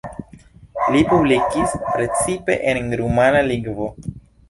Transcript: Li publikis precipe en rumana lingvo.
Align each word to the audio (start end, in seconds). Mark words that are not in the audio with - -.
Li 0.95 1.01
publikis 1.11 1.77
precipe 1.91 2.59
en 2.75 2.83
rumana 3.05 3.47
lingvo. 3.53 3.93